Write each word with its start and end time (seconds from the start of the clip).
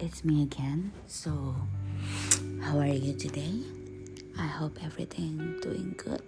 it's 0.00 0.24
me 0.24 0.42
again. 0.42 0.92
So, 1.06 1.54
how 2.62 2.78
are 2.78 2.86
you 2.86 3.12
today? 3.12 3.60
I 4.38 4.46
hope 4.46 4.78
everything 4.82 5.60
doing 5.60 5.94
good, 5.96 6.22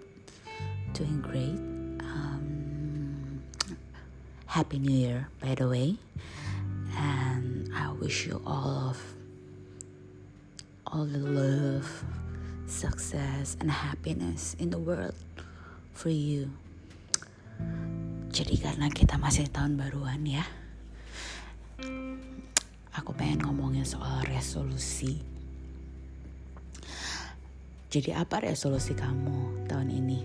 doing 0.93 1.25
great. 1.25 1.57
Um, 2.05 3.43
Happy 4.45 4.79
New 4.79 4.93
Year, 4.93 5.29
by 5.41 5.55
the 5.55 5.69
way, 5.69 5.97
and 6.97 7.73
I 7.75 7.93
wish 7.93 8.27
you 8.27 8.43
all 8.45 8.93
of 8.93 9.01
all 10.87 11.07
the 11.07 11.19
love, 11.19 12.05
success, 12.67 13.57
and 13.59 13.71
happiness 13.71 14.55
in 14.61 14.69
the 14.69 14.79
world 14.79 15.17
for 15.97 16.13
you. 16.13 16.53
Jadi 18.33 18.61
karena 18.61 18.93
kita 18.93 19.17
masih 19.17 19.49
tahun 19.49 19.81
baruan 19.81 20.25
ya, 20.29 20.45
aku 22.93 23.17
pengen 23.17 23.49
ngomongin 23.49 23.89
soal 23.89 24.21
resolusi. 24.29 25.21
Jadi 27.93 28.13
apa 28.17 28.41
resolusi 28.41 28.97
kamu 28.97 29.69
tahun 29.69 29.89
ini? 29.93 30.21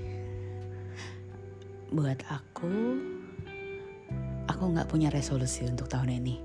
Buat 1.92 2.24
aku, 2.28 2.76
aku 4.48 4.64
nggak 4.72 4.88
punya 4.88 5.12
resolusi 5.12 5.68
untuk 5.68 5.92
tahun 5.92 6.20
ini. 6.20 6.36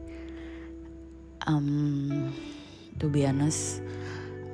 Um, 1.47 2.31
to 3.03 3.11
be 3.11 3.27
honest, 3.27 3.83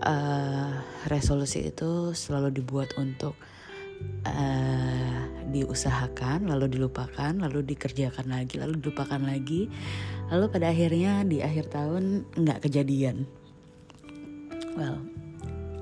uh, 0.05 0.81
resolusi 1.09 1.69
itu 1.69 2.17
selalu 2.17 2.61
dibuat 2.61 2.97
untuk 2.97 3.37
uh, 4.27 5.23
diusahakan, 5.49 6.49
lalu 6.49 6.77
dilupakan, 6.77 7.33
lalu 7.33 7.65
dikerjakan 7.65 8.29
lagi, 8.29 8.61
lalu 8.61 8.79
dilupakan 8.85 9.21
lagi, 9.21 9.73
lalu 10.29 10.45
pada 10.53 10.69
akhirnya 10.71 11.25
di 11.25 11.41
akhir 11.41 11.73
tahun 11.73 12.29
nggak 12.37 12.69
kejadian. 12.69 13.25
Well, 14.77 15.01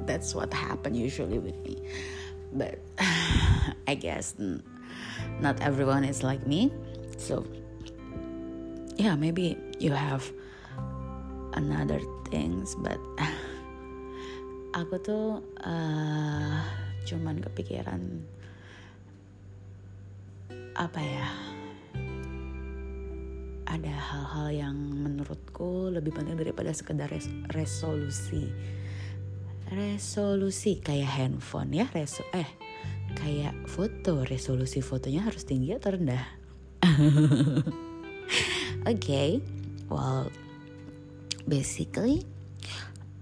that's 0.07 0.33
what 0.33 0.55
happen 0.55 0.95
usually 0.95 1.43
with 1.43 1.59
me, 1.67 1.83
but 2.55 2.79
I 3.91 3.95
guess 3.99 4.39
not 5.43 5.59
everyone 5.61 6.07
is 6.07 6.23
like 6.23 6.47
me, 6.47 6.71
so 7.19 7.43
yeah, 8.97 9.19
maybe 9.19 9.59
you 9.83 9.93
have 9.93 10.31
another 11.59 12.01
things, 12.31 12.79
but 12.79 13.03
aku 14.79 14.95
tuh 15.03 15.27
uh, 15.67 16.86
cuman 17.07 17.39
kepikiran 17.39 18.03
apa 20.75 21.01
ya? 21.01 21.27
Ada 23.67 23.95
hal-hal 23.95 24.49
yang 24.53 24.77
menurutku 24.77 25.91
lebih 25.91 26.15
penting 26.15 26.37
daripada 26.39 26.75
sekedar 26.75 27.09
res 27.09 27.31
resolusi. 27.55 28.51
Resolusi 29.71 30.79
kayak 30.83 31.11
handphone 31.11 31.75
ya? 31.75 31.87
Reso 31.95 32.27
eh 32.35 32.47
kayak 33.17 33.57
foto. 33.71 34.27
Resolusi 34.27 34.85
fotonya 34.85 35.25
harus 35.25 35.49
tinggi 35.49 35.75
atau 35.75 35.97
rendah? 35.97 36.27
Oke 38.87 39.03
okay. 39.03 39.31
well 39.91 40.31
basically 41.47 42.27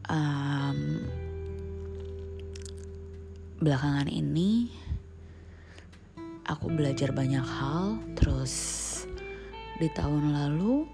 um, 0.08 1.05
belakangan 3.62 4.10
ini 4.10 4.70
aku 6.48 6.70
belajar 6.70 7.10
banyak 7.14 7.44
hal. 7.44 7.98
Terus 8.19 8.55
di 9.78 9.88
tahun 9.91 10.34
lalu 10.34 10.86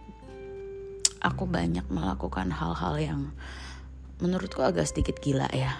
aku 1.20 1.44
banyak 1.44 1.84
melakukan 1.92 2.48
hal-hal 2.52 2.94
yang 2.96 3.20
menurutku 4.20 4.60
agak 4.64 4.88
sedikit 4.88 5.18
gila 5.20 5.48
ya. 5.52 5.76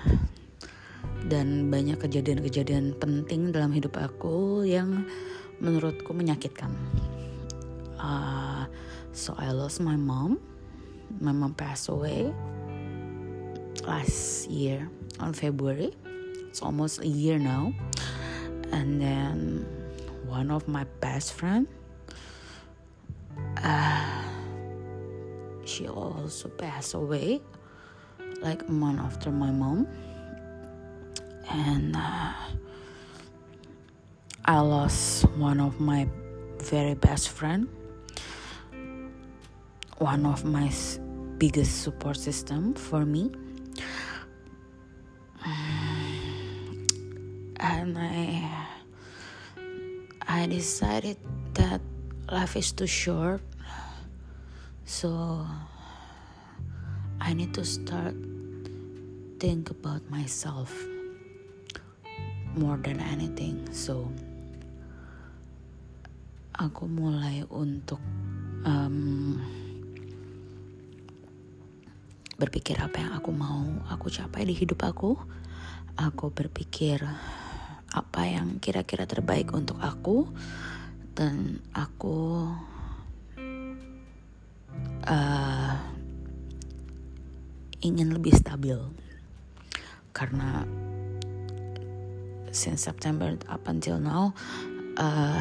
Dan 1.21 1.69
banyak 1.69 2.01
kejadian-kejadian 2.01 2.97
penting 2.97 3.53
dalam 3.53 3.73
hidup 3.77 4.01
aku 4.01 4.65
yang 4.65 5.05
menurutku 5.61 6.17
menyakitkan. 6.17 6.73
Uh, 8.01 8.65
so 9.13 9.37
I 9.37 9.53
lost 9.53 9.85
my 9.85 9.97
mom. 9.97 10.41
My 11.21 11.37
mom 11.37 11.53
passed 11.53 11.93
away 11.93 12.33
last 13.85 14.49
year 14.49 14.89
on 15.21 15.37
February 15.37 15.93
it's 16.51 16.63
almost 16.63 17.01
a 17.01 17.07
year 17.07 17.39
now. 17.39 17.73
And 18.73 19.01
then 19.01 19.67
one 20.27 20.51
of 20.51 20.67
my 20.67 20.85
best 21.01 21.33
friend 21.33 21.67
uh, 23.63 24.23
she 25.65 25.87
also 25.89 26.49
passed 26.49 26.95
away 26.95 27.41
like 28.43 28.67
a 28.69 28.73
month 28.73 29.01
after 29.01 29.31
my 29.31 29.51
mom. 29.51 29.87
And 31.49 31.97
uh, 31.97 32.33
i 34.45 34.59
lost 34.59 35.25
one 35.37 35.61
of 35.61 35.79
my 35.81 36.09
very 36.59 36.95
best 36.95 37.29
friend 37.29 37.69
one 39.99 40.25
of 40.25 40.45
my 40.45 40.73
biggest 41.39 41.83
support 41.83 42.17
system 42.17 42.75
for 42.75 43.05
me 43.05 43.31
and 47.91 47.99
I 47.99 48.47
I 50.23 50.47
decided 50.47 51.19
that 51.59 51.83
life 52.31 52.55
is 52.55 52.71
too 52.71 52.87
short. 52.87 53.43
So 54.87 55.43
I 57.19 57.35
need 57.35 57.51
to 57.59 57.67
start 57.67 58.15
think 59.43 59.75
about 59.75 60.07
myself 60.07 60.71
more 62.55 62.79
than 62.79 63.03
anything. 63.03 63.67
So 63.75 64.07
aku 66.55 66.87
mulai 66.87 67.43
untuk 67.51 67.99
um, 68.63 69.35
berpikir 72.39 72.79
apa 72.79 73.03
yang 73.03 73.13
aku 73.19 73.35
mau 73.35 73.67
aku 73.91 74.07
capai 74.15 74.47
di 74.47 74.55
hidup 74.55 74.79
aku. 74.87 75.19
Aku 75.99 76.31
berpikir 76.31 77.03
apa 78.21 78.37
yang 78.37 78.61
kira-kira 78.61 79.09
terbaik 79.09 79.49
untuk 79.57 79.81
aku. 79.81 80.29
Dan 81.17 81.57
aku 81.73 82.53
uh, 85.09 85.73
ingin 87.81 88.13
lebih 88.13 88.37
stabil. 88.37 88.77
Karena 90.13 90.69
since 92.53 92.85
September 92.85 93.41
up 93.49 93.65
until 93.73 93.97
now 93.97 94.37
uh, 95.01 95.41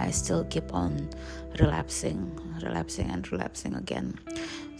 I 0.00 0.08
still 0.08 0.48
keep 0.48 0.72
on 0.72 1.12
relapsing 1.60 2.24
relapsing 2.64 3.12
and 3.12 3.20
relapsing 3.28 3.76
again. 3.76 4.16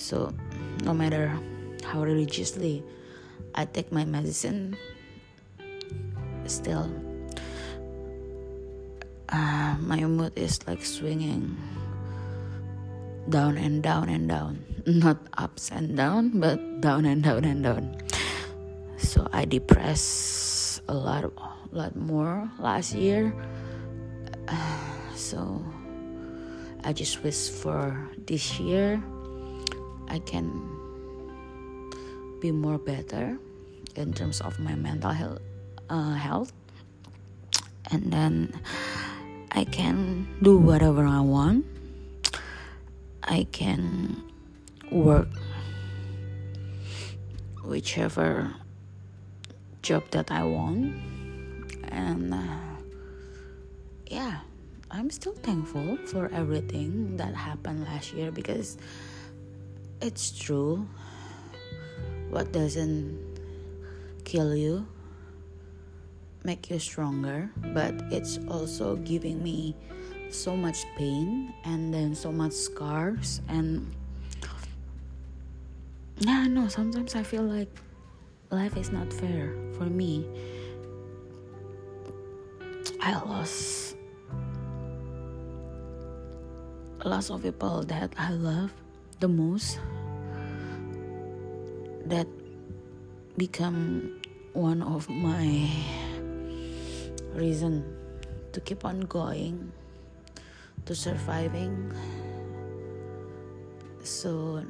So 0.01 0.33
no 0.81 0.97
matter 0.97 1.37
how 1.85 2.01
religiously 2.01 2.81
I 3.53 3.69
take 3.69 3.93
my 3.93 4.09
medicine 4.09 4.81
still 6.49 6.89
uh, 9.29 9.77
my 9.81 10.01
mood 10.05 10.33
is 10.37 10.61
like 10.67 10.85
swinging 10.85 11.57
down 13.29 13.57
and 13.59 13.83
down 13.83 14.09
and 14.09 14.29
down. 14.29 14.65
Not 14.87 15.19
ups 15.37 15.71
and 15.71 15.97
down 15.97 16.41
but 16.41 16.81
down 16.81 17.05
and 17.05 17.23
down 17.23 17.45
and 17.45 17.63
down. 17.63 17.97
So 18.97 19.29
i 19.33 19.45
depressed 19.45 20.83
a 20.89 20.95
lot 20.95 21.25
a 21.25 21.75
lot 21.77 21.95
more 21.97 22.51
last 22.59 22.95
year. 22.95 23.35
Uh, 24.49 24.81
so 25.15 25.63
i 26.85 26.93
just 26.93 27.23
wish 27.23 27.51
for 27.51 28.09
this 28.27 28.59
year 28.61 29.03
i 30.09 30.19
can 30.21 30.47
be 32.41 32.53
more 32.53 32.79
better 32.79 33.37
in 33.97 34.15
terms 34.15 34.41
of 34.41 34.59
my 34.59 34.75
mental 34.75 35.11
health 35.11 35.43
uh, 35.91 36.15
health. 36.15 36.53
And 37.91 38.13
then 38.13 38.61
I 39.53 39.65
can 39.65 40.29
do 40.43 40.59
whatever 40.59 41.05
I 41.05 41.21
want. 41.21 41.67
I 43.23 43.47
can 43.53 44.23
work 44.91 45.29
whichever 47.65 48.55
job 49.83 50.11
that 50.11 50.31
I 50.31 50.45
want. 50.45 50.95
And 51.91 52.35
uh, 52.35 52.79
yeah 54.07 54.41
I'm 54.91 55.11
still 55.11 55.35
thankful 55.35 55.99
for 56.07 56.31
everything 56.33 57.19
that 57.19 57.35
happened 57.35 57.85
last 57.85 58.15
year 58.15 58.33
because 58.33 58.79
it's 60.01 60.31
true. 60.31 60.89
What 62.31 62.53
doesn't 62.53 63.19
kill 64.25 64.57
you 64.57 64.87
make 66.49 66.71
you 66.71 66.79
stronger, 66.79 67.51
but 67.77 67.93
it's 68.09 68.41
also 68.49 68.97
giving 69.05 69.45
me 69.45 69.77
so 70.31 70.57
much 70.57 70.89
pain 70.97 71.53
and 71.67 71.93
then 71.93 72.15
so 72.15 72.33
much 72.33 72.53
scars 72.53 73.43
and 73.49 73.85
yeah 76.21 76.47
no 76.47 76.69
sometimes 76.69 77.15
i 77.15 77.23
feel 77.23 77.45
like 77.45 77.69
life 78.51 78.77
is 78.77 78.91
not 78.91 79.13
fair 79.13 79.53
for 79.77 79.85
me. 79.85 80.25
I 83.01 83.13
lost 83.13 83.97
lots 87.05 87.31
of 87.31 87.43
people 87.43 87.85
that 87.85 88.13
i 88.17 88.33
love 88.33 88.73
the 89.21 89.29
most 89.29 89.79
that 92.07 92.27
become 93.37 94.21
one 94.53 94.83
of 94.83 95.09
my 95.09 95.69
reason 97.39 97.85
to 98.53 98.61
keep 98.61 98.85
on 98.85 99.01
going 99.01 99.73
to 100.85 100.95
surviving 100.95 101.93
so 104.03 104.65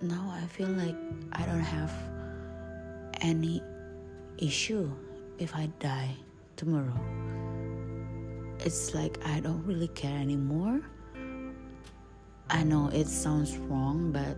now 0.00 0.34
I 0.34 0.46
feel 0.46 0.68
like 0.68 0.96
I 1.32 1.46
don't 1.46 1.60
have 1.60 1.92
any 3.20 3.62
issue 4.38 4.90
if 5.38 5.54
I 5.54 5.66
die 5.78 6.16
tomorrow. 6.56 6.98
It's 8.60 8.94
like 8.94 9.18
I 9.24 9.40
don't 9.40 9.64
really 9.64 9.88
care 9.88 10.18
anymore. 10.18 10.80
I 12.50 12.64
know 12.64 12.88
it 12.92 13.06
sounds 13.06 13.56
wrong, 13.56 14.12
but 14.12 14.36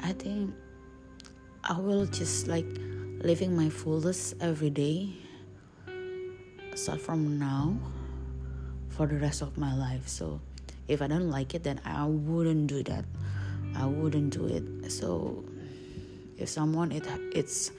I 0.00 0.12
think 0.12 0.54
I 1.64 1.78
will 1.78 2.06
just 2.06 2.46
like 2.46 2.66
living 3.22 3.54
my 3.56 3.68
fullest 3.68 4.34
every 4.40 4.70
day. 4.70 5.19
Start 6.80 7.04
from 7.04 7.36
now 7.38 7.76
for 8.88 9.04
the 9.04 9.20
rest 9.20 9.42
of 9.44 9.58
my 9.60 9.76
life. 9.76 10.08
So 10.08 10.40
if 10.88 11.02
I 11.02 11.08
don't 11.12 11.28
like 11.28 11.52
it, 11.52 11.62
then 11.62 11.78
I 11.84 12.06
wouldn't 12.08 12.68
do 12.72 12.82
that. 12.84 13.04
I 13.76 13.84
wouldn't 13.84 14.32
do 14.32 14.48
it. 14.48 14.64
So 14.88 15.44
if 16.38 16.48
someone 16.48 16.90
it 16.90 17.04
it's 17.36 17.70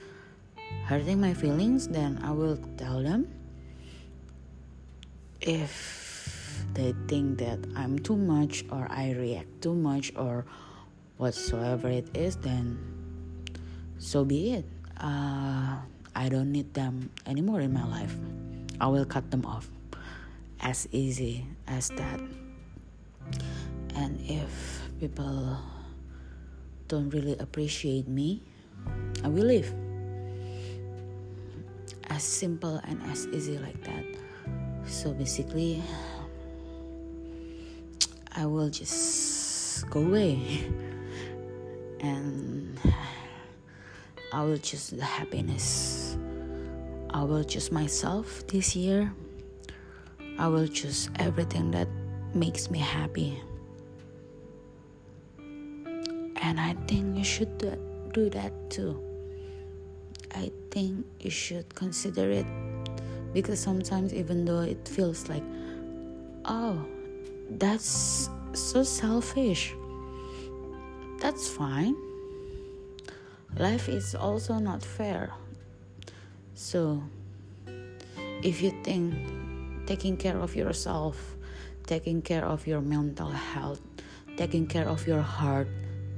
hurting 0.86 1.20
my 1.20 1.34
feelings, 1.34 1.90
then 1.90 2.22
I 2.22 2.30
will 2.30 2.54
tell 2.78 3.02
them. 3.02 3.26
If 5.40 6.62
they 6.70 6.94
think 7.10 7.42
that 7.42 7.58
I'm 7.74 7.98
too 7.98 8.14
much 8.14 8.62
or 8.70 8.86
I 8.86 9.18
react 9.18 9.66
too 9.66 9.74
much 9.74 10.14
or 10.14 10.46
whatsoever 11.18 11.90
it 11.90 12.06
is, 12.14 12.38
then 12.38 12.78
so 13.98 14.22
be 14.22 14.62
it. 14.62 14.66
Uh, 14.94 15.82
I 16.14 16.28
don't 16.30 16.52
need 16.52 16.72
them 16.72 17.10
anymore 17.26 17.66
in 17.66 17.74
my 17.74 17.82
life. 17.82 18.14
I 18.80 18.86
will 18.88 19.04
cut 19.04 19.30
them 19.30 19.44
off. 19.46 19.68
As 20.60 20.88
easy 20.92 21.46
as 21.66 21.88
that. 21.90 22.20
And 23.94 24.20
if 24.22 24.82
people 25.00 25.58
don't 26.88 27.10
really 27.10 27.36
appreciate 27.38 28.06
me, 28.06 28.42
I 29.24 29.28
will 29.28 29.44
leave. 29.44 29.72
As 32.08 32.22
simple 32.22 32.80
and 32.84 33.02
as 33.10 33.26
easy 33.28 33.58
like 33.58 33.82
that. 33.84 34.04
So 34.86 35.12
basically, 35.12 35.82
I 38.34 38.46
will 38.46 38.70
just 38.70 39.88
go 39.90 40.00
away 40.00 40.64
and 42.00 42.78
I 44.32 44.42
will 44.44 44.58
choose 44.58 44.90
the 44.90 45.04
happiness. 45.04 46.16
I 47.12 47.22
will 47.22 47.44
choose 47.44 47.70
myself 47.70 48.46
this 48.46 48.74
year. 48.74 49.12
I 50.38 50.48
will 50.48 50.66
choose 50.66 51.10
everything 51.18 51.70
that 51.72 51.88
makes 52.34 52.70
me 52.70 52.78
happy 52.78 53.40
and 56.42 56.60
I 56.60 56.74
think 56.86 57.16
you 57.16 57.24
should 57.24 57.56
do 58.12 58.28
that 58.30 58.52
too. 58.68 59.00
I 60.34 60.50
think 60.70 61.06
you 61.20 61.30
should 61.30 61.72
consider 61.74 62.30
it 62.30 62.46
because 63.32 63.60
sometimes, 63.60 64.12
even 64.12 64.44
though 64.44 64.60
it 64.60 64.86
feels 64.86 65.28
like, 65.28 65.44
oh, 66.44 66.84
that's 67.48 68.28
so 68.52 68.82
selfish, 68.82 69.74
that's 71.20 71.48
fine. 71.48 71.96
Life 73.56 73.88
is 73.88 74.14
also 74.14 74.58
not 74.58 74.82
fair. 74.84 75.32
So, 76.62 77.02
if 78.40 78.62
you 78.62 78.70
think 78.86 79.18
taking 79.84 80.16
care 80.16 80.38
of 80.38 80.54
yourself, 80.54 81.18
taking 81.90 82.22
care 82.22 82.44
of 82.44 82.68
your 82.68 82.80
mental 82.80 83.30
health, 83.34 83.82
taking 84.36 84.68
care 84.68 84.86
of 84.86 85.04
your 85.04 85.22
heart, 85.22 85.66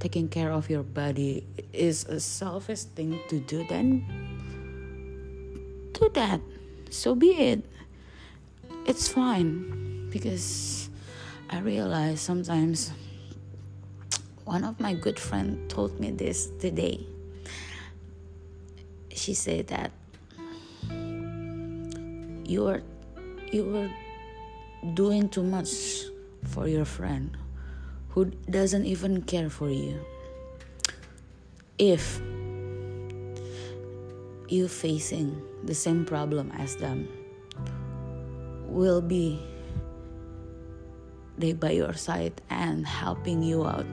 taking 0.00 0.28
care 0.28 0.52
of 0.52 0.68
your 0.68 0.82
body 0.82 1.46
is 1.72 2.04
a 2.04 2.20
selfish 2.20 2.82
thing 2.92 3.18
to 3.30 3.40
do, 3.40 3.64
then 3.72 4.04
do 5.94 6.10
that. 6.12 6.42
So 6.90 7.14
be 7.14 7.32
it. 7.32 7.64
It's 8.84 9.08
fine 9.08 10.10
because 10.10 10.90
I 11.48 11.60
realize 11.60 12.20
sometimes 12.20 12.92
one 14.44 14.62
of 14.62 14.78
my 14.78 14.92
good 14.92 15.18
friend 15.18 15.70
told 15.70 15.98
me 15.98 16.10
this 16.10 16.52
today. 16.60 17.00
She 19.08 19.32
said 19.32 19.68
that 19.68 19.90
you 22.46 22.66
are 22.66 22.82
you 23.52 23.76
are 23.76 23.90
doing 24.94 25.28
too 25.28 25.42
much 25.42 25.70
for 26.44 26.68
your 26.68 26.84
friend 26.84 27.36
who 28.10 28.26
doesn't 28.48 28.84
even 28.84 29.22
care 29.22 29.50
for 29.50 29.70
you. 29.70 29.98
If 31.78 32.20
you 34.48 34.68
facing 34.68 35.42
the 35.64 35.74
same 35.74 36.04
problem 36.04 36.52
as 36.58 36.76
them, 36.76 37.08
will 38.66 39.00
be 39.00 39.40
they 41.38 41.52
by 41.52 41.70
your 41.70 41.94
side 41.94 42.40
and 42.50 42.86
helping 42.86 43.42
you 43.42 43.66
out 43.66 43.86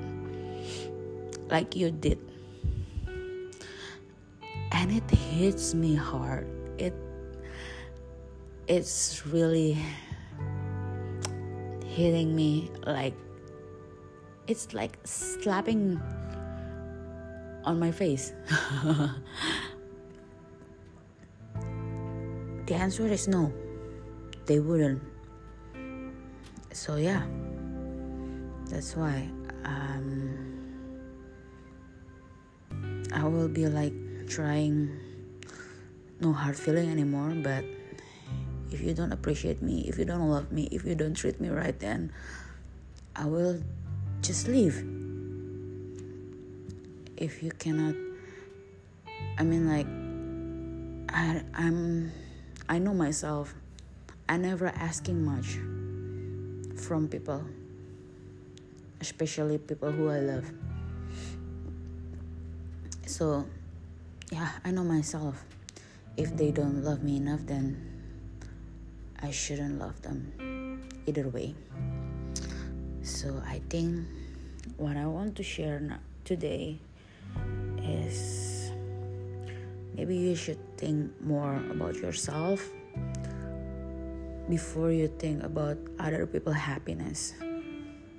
like 1.50 1.76
you 1.76 1.92
did. 1.92 2.20
And 4.72 4.92
it 4.92 5.10
hits 5.10 5.74
me 5.74 5.96
hard. 5.96 6.48
It 6.78 6.94
it's 8.68 9.26
really 9.28 9.78
hitting 11.86 12.36
me 12.36 12.72
like 12.86 13.14
it's 14.48 14.74
like 14.74 14.98
slapping 15.04 16.02
on 17.64 17.80
my 17.80 17.92
face. 17.92 18.34
the 22.66 22.74
answer 22.74 23.06
is 23.08 23.28
no, 23.28 23.54
they 24.46 24.60
wouldn't. 24.60 25.02
So, 26.74 26.96
yeah, 26.96 27.24
that's 28.70 28.96
why 28.96 29.30
um, 29.66 30.32
I 33.14 33.24
will 33.28 33.50
be 33.50 33.68
like 33.68 33.94
trying 34.28 34.90
no 36.20 36.32
hard 36.34 36.56
feeling 36.56 36.90
anymore, 36.90 37.34
but 37.44 37.66
if 38.72 38.82
you 38.82 38.94
don't 38.94 39.12
appreciate 39.12 39.62
me, 39.62 39.86
if 39.88 40.00
you 40.00 40.06
don't 40.06 40.30
love 40.30 40.52
me, 40.52 40.70
if 40.72 40.86
you 40.86 40.96
don't 40.96 41.14
treat 41.14 41.40
me 41.40 41.50
right, 41.50 41.78
then 41.80 42.12
I 43.16 43.26
will 43.26 43.62
just 44.22 44.48
leave. 44.48 44.80
If 47.18 47.44
you 47.44 47.52
cannot, 47.52 47.96
I 49.38 49.44
mean, 49.44 49.68
like, 49.68 49.88
I, 51.14 51.44
I'm, 51.54 52.12
I 52.70 52.80
know 52.80 52.94
myself. 52.94 53.54
I 54.30 54.38
never 54.38 54.68
asking 54.68 55.26
much 55.26 55.60
from 56.80 57.10
people, 57.10 57.44
especially 59.02 59.58
people 59.58 59.92
who 59.92 60.10
I 60.10 60.20
love. 60.20 60.50
So, 63.06 63.46
yeah, 64.32 64.50
I 64.64 64.72
know 64.72 64.86
myself. 64.86 65.44
If 66.16 66.38
they 66.38 66.52
don't 66.52 66.84
love 66.84 67.04
me 67.04 67.18
enough, 67.18 67.42
then 67.46 67.92
I 69.22 69.30
shouldn't 69.30 69.78
love 69.78 70.02
them. 70.02 70.82
Either 71.06 71.30
way. 71.30 71.54
So 73.02 73.42
I 73.46 73.62
think 73.70 74.08
what 74.78 74.98
I 74.98 75.06
want 75.06 75.36
to 75.38 75.44
share 75.44 75.82
today 76.26 76.80
is 77.82 78.72
maybe 79.96 80.16
you 80.18 80.36
should 80.36 80.60
think 80.78 81.10
more 81.22 81.62
about 81.70 81.96
yourself 81.96 82.68
before 84.50 84.92
you 84.92 85.08
think 85.08 85.44
about 85.44 85.78
other 86.00 86.26
people's 86.26 86.58
happiness. 86.58 87.34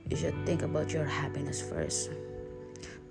You 0.08 0.16
should 0.16 0.34
think 0.46 0.62
about 0.62 0.92
your 0.92 1.04
happiness 1.04 1.62
first 1.62 2.10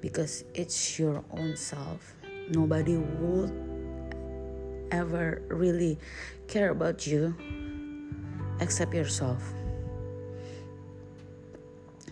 because 0.01 0.43
it's 0.53 1.00
your 1.00 1.24
own 1.31 1.55
self. 1.55 2.15
Nobody 2.50 2.98
would 2.98 3.51
ever 4.91 5.41
really 5.48 5.98
care 6.48 6.71
about 6.71 7.07
you 7.07 7.36
except 8.62 8.94
yourself. 8.94 9.41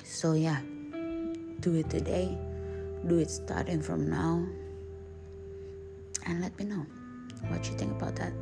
So, 0.04 0.34
yeah, 0.34 0.60
do 1.62 1.76
it 1.76 1.90
today. 1.90 2.38
do 3.08 3.18
it 3.18 3.32
starting 3.32 3.82
from 3.82 4.10
now. 4.10 4.44
And 6.26 6.42
let 6.42 6.52
me 6.60 6.66
know 6.66 6.86
what 7.48 7.66
you 7.70 7.78
think 7.78 7.96
about 7.96 8.18
that. 8.18 8.34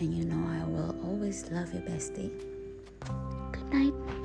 And 0.00 0.12
you 0.12 0.24
know 0.24 0.42
i 0.50 0.64
will 0.66 0.92
always 1.06 1.48
love 1.50 1.72
you 1.72 1.80
bestie. 1.80 2.34
Good 3.52 3.72
night 3.72 4.15